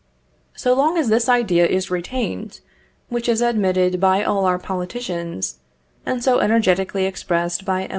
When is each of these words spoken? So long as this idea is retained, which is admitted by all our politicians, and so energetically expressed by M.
So 0.55 0.73
long 0.73 0.97
as 0.97 1.09
this 1.09 1.29
idea 1.29 1.63
is 1.67 1.91
retained, 1.91 2.59
which 3.09 3.29
is 3.29 3.39
admitted 3.39 3.99
by 3.99 4.23
all 4.23 4.45
our 4.45 4.57
politicians, 4.57 5.59
and 6.07 6.23
so 6.23 6.39
energetically 6.39 7.05
expressed 7.05 7.65
by 7.65 7.83
M. 7.83 7.89